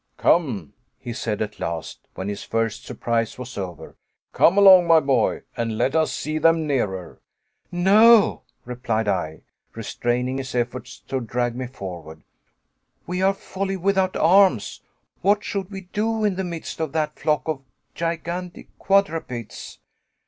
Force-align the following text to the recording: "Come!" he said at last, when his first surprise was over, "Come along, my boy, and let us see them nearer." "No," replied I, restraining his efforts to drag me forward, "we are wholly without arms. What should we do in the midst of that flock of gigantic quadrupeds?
"Come!" 0.17 0.73
he 0.97 1.13
said 1.13 1.43
at 1.43 1.59
last, 1.59 2.07
when 2.15 2.27
his 2.27 2.43
first 2.43 2.85
surprise 2.85 3.37
was 3.37 3.55
over, 3.55 3.95
"Come 4.33 4.57
along, 4.57 4.87
my 4.87 4.99
boy, 4.99 5.43
and 5.55 5.77
let 5.77 5.95
us 5.95 6.11
see 6.11 6.39
them 6.39 6.65
nearer." 6.65 7.21
"No," 7.71 8.41
replied 8.65 9.07
I, 9.07 9.41
restraining 9.75 10.39
his 10.39 10.55
efforts 10.55 10.97
to 11.01 11.19
drag 11.19 11.55
me 11.55 11.67
forward, 11.67 12.23
"we 13.05 13.21
are 13.21 13.33
wholly 13.33 13.77
without 13.77 14.15
arms. 14.17 14.81
What 15.21 15.43
should 15.43 15.69
we 15.69 15.81
do 15.81 16.23
in 16.25 16.33
the 16.33 16.43
midst 16.43 16.79
of 16.79 16.93
that 16.93 17.19
flock 17.19 17.47
of 17.47 17.61
gigantic 17.93 18.75
quadrupeds? 18.79 19.77